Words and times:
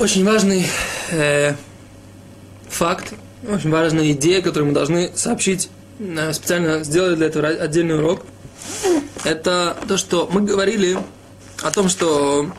Очень 0.00 0.24
важный 0.24 0.66
э, 1.12 1.54
факт, 2.68 3.14
очень 3.48 3.70
важная 3.70 4.10
идея, 4.10 4.42
которую 4.42 4.70
мы 4.70 4.74
должны 4.74 5.12
сообщить, 5.14 5.70
э, 6.00 6.32
специально 6.32 6.82
сделали 6.82 7.14
для 7.14 7.26
этого 7.26 7.46
отдельный 7.46 7.96
урок. 7.96 8.26
Это 9.22 9.76
то, 9.86 9.96
что 9.96 10.28
мы 10.30 10.40
говорили 10.40 10.98
о 11.62 11.70
том, 11.70 11.88
что 11.88 12.50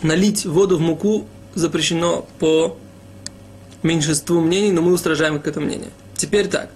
налить 0.00 0.46
воду 0.46 0.78
в 0.78 0.80
муку 0.80 1.26
запрещено 1.54 2.26
по 2.38 2.78
меньшинству 3.82 4.40
мнений, 4.40 4.72
но 4.72 4.80
мы 4.80 4.94
устражаем 4.94 5.38
к 5.38 5.46
этому 5.46 5.66
мнению. 5.66 5.90
Теперь 6.16 6.48
так. 6.48 6.70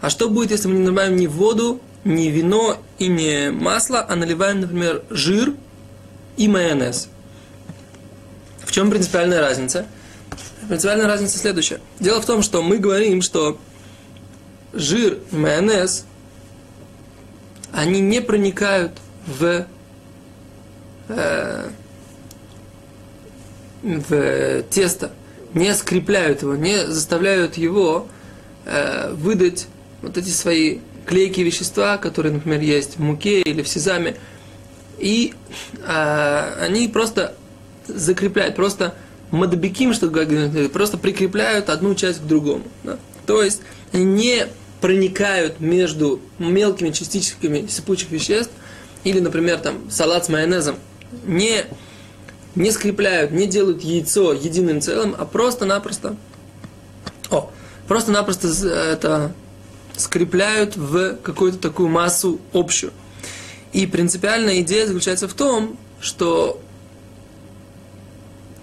А 0.00 0.08
что 0.08 0.30
будет, 0.30 0.50
если 0.50 0.68
мы 0.68 0.76
не 0.76 0.82
наливаем 0.82 1.16
ни 1.16 1.26
воду, 1.26 1.78
ни 2.04 2.28
вино 2.28 2.78
и 2.98 3.08
не 3.08 3.50
масло, 3.50 4.04
а 4.08 4.16
наливаем, 4.16 4.62
например, 4.62 5.02
жир 5.10 5.52
и 6.38 6.48
майонез? 6.48 7.08
Чем 8.74 8.90
принципиальная 8.90 9.40
разница? 9.40 9.86
Принципиальная 10.66 11.06
разница 11.06 11.38
следующая. 11.38 11.80
Дело 12.00 12.20
в 12.20 12.26
том, 12.26 12.42
что 12.42 12.60
мы 12.60 12.78
говорим, 12.78 13.22
что 13.22 13.56
жир 14.72 15.20
и 15.30 15.36
майонез, 15.36 16.06
они 17.72 18.00
не 18.00 18.20
проникают 18.20 18.98
в, 19.28 19.66
э, 21.06 21.68
в 23.80 24.62
тесто, 24.70 25.12
не 25.52 25.72
скрепляют 25.72 26.42
его, 26.42 26.56
не 26.56 26.84
заставляют 26.84 27.56
его 27.56 28.08
э, 28.64 29.12
выдать 29.12 29.68
вот 30.02 30.18
эти 30.18 30.30
свои 30.30 30.80
клейкие 31.06 31.46
вещества, 31.46 31.96
которые, 31.96 32.32
например, 32.32 32.60
есть 32.60 32.96
в 32.96 33.00
муке 33.00 33.40
или 33.40 33.62
в 33.62 33.68
сезаме, 33.68 34.16
и 34.98 35.32
э, 35.86 36.56
они 36.58 36.88
просто 36.88 37.36
закрепляют, 37.86 38.56
просто 38.56 38.94
мадабиким, 39.30 39.92
что 39.92 40.08
просто 40.72 40.98
прикрепляют 40.98 41.68
одну 41.68 41.94
часть 41.94 42.20
к 42.20 42.24
другому. 42.24 42.64
Да? 42.82 42.98
То 43.26 43.42
есть 43.42 43.62
не 43.92 44.46
проникают 44.80 45.60
между 45.60 46.20
мелкими 46.38 46.90
частичками 46.90 47.66
сыпучих 47.66 48.10
веществ, 48.10 48.52
или, 49.02 49.20
например, 49.20 49.58
там, 49.58 49.90
салат 49.90 50.26
с 50.26 50.28
майонезом, 50.28 50.76
не, 51.26 51.64
не 52.54 52.70
скрепляют, 52.70 53.30
не 53.30 53.46
делают 53.46 53.82
яйцо 53.82 54.32
единым 54.32 54.80
целым, 54.80 55.14
а 55.18 55.24
просто-напросто, 55.24 56.16
о, 57.30 57.50
просто-напросто 57.86 58.48
это 58.68 59.32
скрепляют 59.96 60.76
в 60.76 61.16
какую-то 61.22 61.58
такую 61.58 61.88
массу 61.88 62.40
общую. 62.52 62.92
И 63.72 63.86
принципиальная 63.86 64.60
идея 64.60 64.86
заключается 64.86 65.28
в 65.28 65.34
том, 65.34 65.76
что 66.00 66.60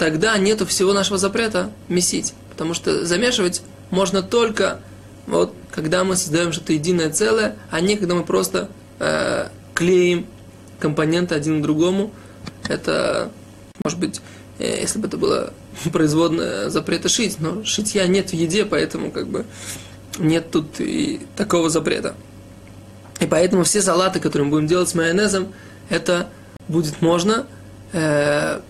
тогда 0.01 0.35
нету 0.39 0.65
всего 0.65 0.93
нашего 0.93 1.19
запрета 1.19 1.69
месить. 1.87 2.33
Потому 2.49 2.73
что 2.73 3.05
замешивать 3.05 3.61
можно 3.91 4.23
только 4.23 4.79
вот, 5.27 5.53
когда 5.69 6.03
мы 6.03 6.15
создаем 6.15 6.53
что-то 6.53 6.73
единое 6.73 7.11
целое, 7.11 7.55
а 7.69 7.81
не 7.81 7.97
когда 7.97 8.15
мы 8.15 8.23
просто 8.23 8.67
э, 8.97 9.49
клеим 9.75 10.25
компоненты 10.79 11.35
один 11.35 11.59
к 11.59 11.61
другому. 11.61 12.11
Это, 12.67 13.31
может 13.83 13.99
быть, 13.99 14.21
э, 14.57 14.79
если 14.81 14.97
бы 14.97 15.07
это 15.07 15.17
было 15.17 15.53
производное 15.93 16.71
запрета 16.71 17.07
шить, 17.07 17.35
но 17.39 17.63
шитья 17.63 18.07
нет 18.07 18.31
в 18.31 18.33
еде, 18.33 18.65
поэтому 18.65 19.11
как 19.11 19.27
бы 19.27 19.45
нет 20.17 20.49
тут 20.49 20.79
и 20.79 21.27
такого 21.37 21.69
запрета. 21.69 22.15
И 23.19 23.27
поэтому 23.27 23.65
все 23.65 23.83
салаты, 23.83 24.19
которые 24.19 24.45
мы 24.45 24.51
будем 24.53 24.65
делать 24.65 24.89
с 24.89 24.95
майонезом, 24.95 25.53
это 25.89 26.27
будет 26.67 27.03
можно. 27.03 27.45
Э, 27.93 28.61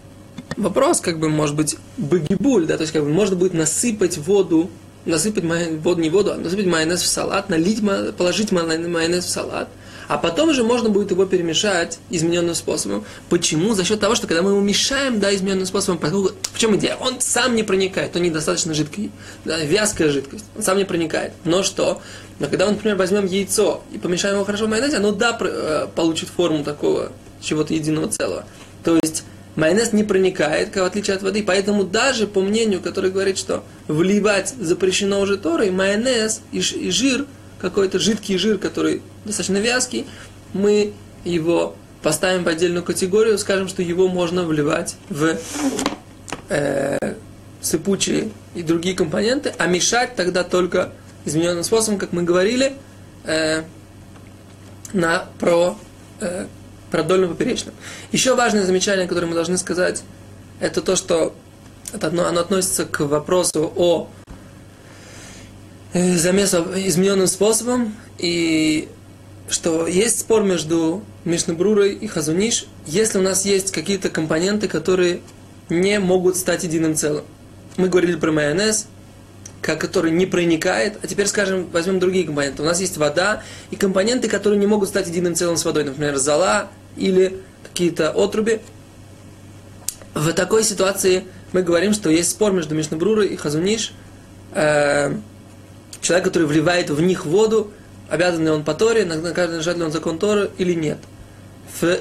вопрос, 0.58 1.02
как 1.02 1.20
бы, 1.20 1.30
может 1.30 1.56
быть, 1.56 1.78
багибуль, 1.98 2.66
да, 2.66 2.78
то 2.78 2.82
есть, 2.82 2.94
как 2.94 3.04
бы, 3.04 3.10
можно 3.10 3.36
будет 3.36 3.54
насыпать 3.54 4.18
воду, 4.18 4.70
насыпать 5.06 5.44
майонез, 5.44 5.82
воду, 5.84 6.02
не 6.02 6.10
воду, 6.10 6.34
а 6.34 6.38
насыпать 6.38 6.66
майонез 6.66 7.02
в 7.02 7.08
салат, 7.08 7.50
налить, 7.50 7.82
положить 8.18 8.52
майонез 8.52 9.26
в 9.26 9.30
салат, 9.30 9.70
а 10.08 10.18
потом 10.18 10.50
уже 10.50 10.64
можно 10.64 10.90
будет 10.90 11.12
его 11.12 11.26
перемешать 11.26 12.00
измененным 12.10 12.54
способом. 12.54 13.06
Почему? 13.30 13.74
За 13.74 13.86
счет 13.86 14.00
того, 14.00 14.14
что 14.16 14.28
когда 14.28 14.42
мы 14.42 14.50
его 14.50 14.60
мешаем, 14.60 15.20
да, 15.20 15.34
измененным 15.34 15.66
способом, 15.66 16.00
в 16.02 16.58
чем 16.58 16.76
идея? 16.76 16.98
Он 16.98 17.22
сам 17.22 17.56
не 17.56 17.64
проникает, 17.64 18.16
он 18.16 18.24
недостаточно 18.24 18.74
жидкий, 18.74 19.10
да, 19.46 19.60
вязкая 19.60 20.10
жидкость, 20.10 20.46
он 20.56 20.64
сам 20.64 20.78
не 20.78 20.86
проникает. 20.86 21.32
Но 21.46 21.64
что? 21.64 22.02
Но 22.40 22.48
когда 22.48 22.66
мы, 22.66 22.74
например, 22.74 22.98
возьмем 22.98 23.26
яйцо 23.26 23.84
и 23.94 23.98
помешаем 23.98 24.36
его 24.36 24.46
хорошо 24.46 24.66
в 24.66 24.70
майонезе, 24.70 24.98
оно, 24.98 25.12
да, 25.12 25.38
э, 25.40 25.88
получит 25.96 26.28
форму 26.28 26.64
такого 26.64 27.12
чего-то 27.40 27.74
единого 27.74 28.10
целого. 28.10 28.44
То 28.84 28.98
есть 29.02 29.24
майонез 29.56 29.94
не 29.94 30.04
проникает, 30.04 30.76
в 30.76 30.84
отличие 30.84 31.16
от 31.16 31.24
воды. 31.24 31.44
Поэтому 31.44 31.84
даже 31.84 32.28
по 32.28 32.42
мнению, 32.42 32.82
который 32.82 33.12
говорит, 33.12 33.38
что 33.38 33.64
вливать 33.88 34.54
запрещено 34.60 35.20
уже 35.20 35.38
Торой, 35.38 35.72
майонез 35.72 36.42
и, 36.52 36.60
и 36.60 36.92
жир, 36.92 37.26
какой-то 37.60 38.00
жидкий 38.00 38.38
жир, 38.38 38.58
который 38.58 39.02
достаточно 39.26 39.58
вязкий, 39.58 40.06
мы 40.54 40.94
его 41.24 41.76
поставим 42.02 42.44
в 42.44 42.48
отдельную 42.48 42.84
категорию, 42.84 43.38
скажем, 43.38 43.68
что 43.68 43.82
его 43.82 44.08
можно 44.08 44.44
вливать 44.44 44.96
в 45.10 45.38
э, 46.50 46.98
сыпучие 47.62 48.32
и 48.56 48.64
другие 48.64 48.96
компоненты, 48.96 49.54
а 49.58 49.68
мешать 49.68 50.16
тогда 50.16 50.44
только 50.44 50.92
измененным 51.26 51.64
способом, 51.64 52.00
как 52.00 52.12
мы 52.12 52.24
говорили, 52.24 52.74
э, 53.24 53.64
на 54.94 55.26
про 55.40 55.78
э, 56.20 56.48
продольно 56.92 57.28
поперечном. 57.28 57.74
Еще 58.12 58.36
важное 58.36 58.66
замечание, 58.66 59.08
которое 59.08 59.28
мы 59.28 59.34
должны 59.34 59.58
сказать, 59.58 60.04
это 60.60 60.82
то, 60.82 60.96
что 60.96 61.34
это 61.94 62.08
одно, 62.08 62.28
оно 62.28 62.42
относится 62.42 62.86
к 62.86 63.00
вопросу 63.02 63.72
о 63.76 64.10
э, 65.94 66.16
замесу 66.18 66.66
измененным 66.76 67.28
способом, 67.28 67.96
и 68.18 68.88
что 69.50 69.88
есть 69.88 70.20
спор 70.20 70.44
между 70.44 71.04
Мишнабрурой 71.26 71.94
и 71.94 72.08
Хазуниш, 72.08 72.68
если 72.86 73.18
у 73.18 73.22
нас 73.22 73.46
есть 73.46 73.72
какие-то 73.72 74.10
компоненты, 74.10 74.68
которые 74.68 75.22
не 75.70 76.00
могут 76.00 76.38
стать 76.38 76.64
единым 76.64 76.96
целым. 76.96 77.26
Мы 77.78 77.88
говорили 77.88 78.16
про 78.16 78.32
майонез, 78.32 78.88
который 79.62 80.12
не 80.12 80.26
проникает. 80.26 80.98
А 81.02 81.08
теперь, 81.08 81.28
скажем, 81.28 81.68
возьмем 81.72 82.00
другие 82.00 82.26
компоненты. 82.26 82.62
У 82.62 82.66
нас 82.66 82.80
есть 82.80 82.98
вода 82.98 83.44
и 83.70 83.76
компоненты, 83.76 84.28
которые 84.28 84.60
не 84.60 84.68
могут 84.68 84.90
стать 84.90 85.08
единым 85.08 85.36
целым 85.36 85.58
с 85.58 85.66
водой. 85.66 85.84
Например, 85.84 86.18
зола 86.18 86.70
или 87.02 87.42
какие-то 87.64 88.12
отруби. 88.12 88.62
В 90.14 90.34
такой 90.34 90.64
ситуации 90.64 91.24
мы 91.52 91.64
говорим, 91.64 91.94
что 91.94 92.10
есть 92.10 92.32
спор 92.32 92.52
между 92.52 92.76
Мишнабрурой 92.76 93.28
и 93.28 93.36
Хазуниш. 93.36 93.94
Э, 94.54 95.16
человек, 96.02 96.26
который 96.26 96.48
вливает 96.48 96.90
в 96.90 97.02
них 97.02 97.26
воду, 97.26 97.72
обязан 98.10 98.44
ли 98.44 98.50
он 98.50 98.64
по 98.64 98.74
Торе, 98.74 99.06
нарушает 99.06 99.78
ли 99.78 99.84
он 99.84 99.92
закон 99.92 100.20
Торы 100.20 100.52
или 100.58 100.74
нет. 100.74 100.98
В, 101.80 101.98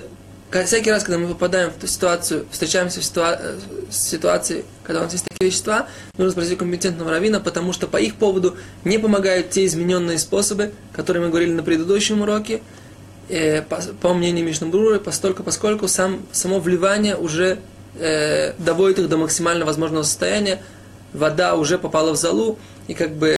всякий 0.65 0.91
раз, 0.91 1.05
когда 1.05 1.19
мы 1.19 1.29
попадаем 1.29 1.71
в 1.71 1.77
эту 1.77 1.87
ситуацию, 1.87 2.47
встречаемся 2.51 3.01
в 3.01 3.05
ситуа- 3.05 3.39
э, 3.41 3.59
ситуации, 3.91 4.65
когда 4.83 5.01
у 5.01 5.05
нас 5.05 5.13
есть 5.13 5.25
такие 5.25 5.51
вещества, 5.51 5.87
нужно 6.19 6.33
спросить 6.33 6.59
компетентного 6.59 7.13
равина, 7.13 7.39
потому 7.39 7.73
что 7.73 7.87
по 7.87 7.97
их 7.97 8.17
поводу 8.17 8.57
не 8.85 8.99
помогают 8.99 9.51
те 9.51 9.65
измененные 9.67 10.19
способы, 10.19 10.73
которые 10.93 11.23
мы 11.23 11.29
говорили 11.29 11.53
на 11.53 11.63
предыдущем 11.63 12.23
уроке, 12.23 12.63
э, 13.31 13.63
по, 13.63 13.81
по 14.01 14.15
мнению 14.15 14.45
Мишнабруры, 14.45 15.01
постольку, 15.01 15.43
поскольку 15.43 15.89
сам, 15.89 16.23
само 16.33 16.61
вливание 16.61 17.17
уже 17.17 17.59
э, 17.99 18.53
доводит 18.59 18.99
их 18.99 19.09
до 19.09 19.17
максимально 19.17 19.65
возможного 19.65 20.03
состояния, 20.03 20.63
вода 21.13 21.55
уже 21.55 21.79
попала 21.79 22.13
в 22.13 22.17
залу, 22.17 22.59
и 22.89 22.95
как 22.95 23.15
бы 23.15 23.37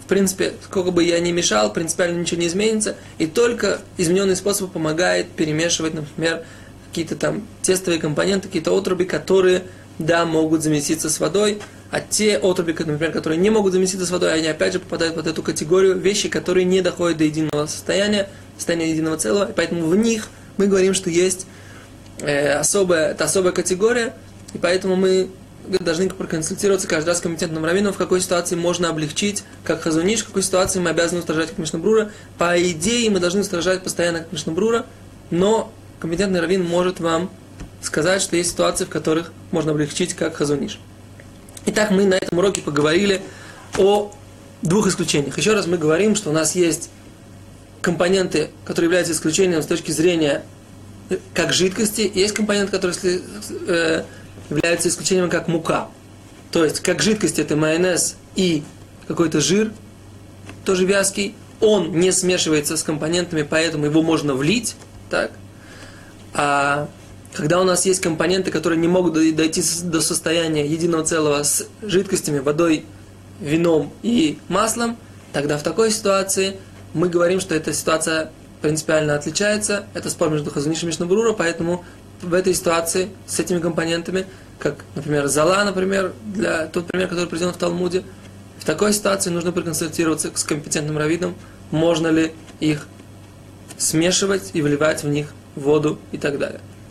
в 0.00 0.06
принципе, 0.08 0.54
сколько 0.64 0.90
бы 0.90 1.04
я 1.04 1.20
ни 1.20 1.32
мешал, 1.32 1.70
принципиально 1.70 2.18
ничего 2.18 2.40
не 2.40 2.46
изменится, 2.46 2.96
и 3.18 3.26
только 3.26 3.80
измененный 3.98 4.36
способ 4.36 4.72
помогает 4.72 5.28
перемешивать, 5.28 5.92
например, 5.92 6.44
какие-то 6.88 7.14
там 7.14 7.46
тестовые 7.60 8.00
компоненты, 8.00 8.48
какие-то 8.48 8.74
отруби, 8.74 9.04
которые, 9.04 9.64
да, 9.98 10.24
могут 10.24 10.62
заместиться 10.62 11.10
с 11.10 11.20
водой, 11.20 11.60
а 11.90 12.00
те 12.00 12.36
отруби, 12.36 12.72
например, 12.72 13.12
которые 13.12 13.38
не 13.38 13.50
могут 13.50 13.72
заместиться 13.72 14.06
с 14.06 14.10
водой, 14.10 14.32
они 14.32 14.46
опять 14.46 14.74
же 14.74 14.80
попадают 14.80 15.14
под 15.14 15.26
эту 15.26 15.42
категорию 15.42 15.98
вещи, 15.98 16.28
которые 16.28 16.64
не 16.64 16.82
доходят 16.82 17.18
до 17.18 17.24
единого 17.24 17.66
состояния, 17.66 18.28
состояния 18.56 18.90
единого 18.90 19.16
целого, 19.16 19.50
и 19.50 19.52
поэтому 19.54 19.86
в 19.86 19.96
них 19.96 20.28
мы 20.58 20.66
говорим, 20.66 20.92
что 20.92 21.08
есть 21.08 21.46
э, 22.20 22.52
особая, 22.52 23.12
это 23.12 23.24
особая 23.24 23.52
категория, 23.52 24.14
и 24.52 24.58
поэтому 24.58 24.96
мы 24.96 25.30
должны 25.80 26.08
проконсультироваться 26.08 26.88
каждый 26.88 27.08
раз 27.10 27.18
с 27.18 27.20
компетентным 27.20 27.64
раввином, 27.64 27.92
в 27.92 27.96
какой 27.96 28.20
ситуации 28.20 28.54
можно 28.54 28.88
облегчить, 28.88 29.44
как 29.64 29.82
хазуниш, 29.82 30.20
в 30.20 30.26
какой 30.26 30.42
ситуации 30.42 30.80
мы 30.80 30.90
обязаны 30.90 31.20
устражать 31.20 31.50
как 31.50 31.58
Мишнабрура. 31.58 32.10
По 32.38 32.60
идее, 32.60 33.10
мы 33.10 33.20
должны 33.20 33.40
устражать 33.40 33.82
постоянно 33.82 34.20
как 34.20 34.32
Мишнабрура, 34.32 34.86
но 35.30 35.72
компетентный 36.00 36.40
раввин 36.40 36.64
может 36.64 37.00
вам 37.00 37.30
сказать, 37.82 38.22
что 38.22 38.36
есть 38.36 38.50
ситуации, 38.50 38.84
в 38.84 38.88
которых 38.88 39.32
можно 39.50 39.72
облегчить 39.72 40.14
как 40.14 40.36
хазуниш. 40.36 40.78
Итак, 41.66 41.90
мы 41.90 42.04
на 42.04 42.14
этом 42.14 42.38
уроке 42.38 42.60
поговорили 42.60 43.20
о 43.76 44.10
двух 44.62 44.86
исключениях. 44.86 45.36
Еще 45.38 45.54
раз 45.54 45.66
мы 45.66 45.78
говорим, 45.78 46.14
что 46.14 46.30
у 46.30 46.32
нас 46.32 46.54
есть 46.54 46.90
компоненты, 47.80 48.50
которые 48.64 48.86
являются 48.86 49.12
исключением 49.12 49.62
с 49.62 49.66
точки 49.66 49.90
зрения 49.90 50.42
э, 51.10 51.18
как 51.34 51.52
жидкости, 51.52 52.10
есть 52.12 52.34
компоненты, 52.34 52.72
которые 52.72 52.96
э, 53.66 54.04
являются 54.50 54.88
исключением 54.88 55.30
как 55.30 55.48
мука. 55.48 55.88
То 56.50 56.64
есть, 56.64 56.80
как 56.80 57.02
жидкость 57.02 57.38
это 57.38 57.56
майонез 57.56 58.16
и 58.34 58.62
какой-то 59.06 59.40
жир, 59.40 59.72
тоже 60.64 60.86
вязкий, 60.86 61.34
он 61.60 61.92
не 61.92 62.12
смешивается 62.12 62.76
с 62.76 62.82
компонентами, 62.82 63.42
поэтому 63.42 63.86
его 63.86 64.02
можно 64.02 64.34
влить, 64.34 64.76
так? 65.10 65.32
А 66.32 66.88
когда 67.34 67.60
у 67.60 67.64
нас 67.64 67.86
есть 67.86 68.00
компоненты, 68.00 68.50
которые 68.50 68.78
не 68.78 68.88
могут 68.88 69.14
дойти 69.14 69.62
до 69.84 70.00
состояния 70.00 70.66
единого 70.66 71.04
целого 71.04 71.42
с 71.42 71.66
жидкостями, 71.82 72.38
водой, 72.38 72.84
вином 73.40 73.92
и 74.02 74.38
маслом, 74.48 74.96
тогда 75.32 75.58
в 75.58 75.62
такой 75.62 75.90
ситуации 75.90 76.56
мы 76.94 77.08
говорим, 77.08 77.40
что 77.40 77.54
эта 77.54 77.72
ситуация 77.72 78.30
принципиально 78.60 79.14
отличается. 79.14 79.86
Это 79.94 80.10
спор 80.10 80.30
между 80.30 80.50
Хазуниш 80.50 80.82
и 80.82 80.86
Мишнабрура, 80.86 81.32
поэтому 81.32 81.84
в 82.22 82.34
этой 82.34 82.54
ситуации 82.54 83.10
с 83.26 83.38
этими 83.38 83.60
компонентами, 83.60 84.26
как, 84.58 84.84
например, 84.94 85.28
зала, 85.28 85.62
например, 85.64 86.12
для 86.24 86.66
тот 86.66 86.86
пример, 86.86 87.08
который 87.08 87.28
приведен 87.28 87.52
в 87.52 87.56
Талмуде, 87.56 88.02
в 88.58 88.64
такой 88.64 88.92
ситуации 88.92 89.30
нужно 89.30 89.52
проконсультироваться 89.52 90.32
с 90.34 90.42
компетентным 90.42 90.98
раввином, 90.98 91.36
можно 91.70 92.08
ли 92.08 92.32
их 92.58 92.88
смешивать 93.76 94.50
и 94.54 94.62
вливать 94.62 95.04
в 95.04 95.08
них 95.08 95.28
воду 95.54 96.00
и 96.10 96.18
так 96.18 96.38
далее. 96.38 96.60